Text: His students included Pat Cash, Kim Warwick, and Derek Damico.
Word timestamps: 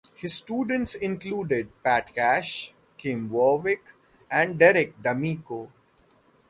His 0.15 0.33
students 0.33 0.95
included 0.95 1.69
Pat 1.83 2.15
Cash, 2.15 2.73
Kim 2.97 3.29
Warwick, 3.29 3.83
and 4.31 4.57
Derek 4.57 4.99
Damico. 4.99 5.69